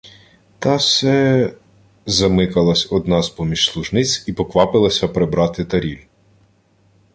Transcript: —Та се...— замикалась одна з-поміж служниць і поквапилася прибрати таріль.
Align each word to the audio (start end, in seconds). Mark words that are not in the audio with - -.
—Та 0.59 0.79
се...— 0.79 1.53
замикалась 2.05 2.91
одна 2.91 3.21
з-поміж 3.23 3.69
служниць 3.71 4.23
і 4.27 4.33
поквапилася 4.33 5.07
прибрати 5.07 5.65
таріль. 5.65 6.05